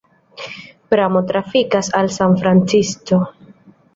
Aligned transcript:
Pramo 0.93 1.21
trafikas 1.33 1.91
al 1.99 2.09
San 2.09 2.35
Francisco. 2.35 3.21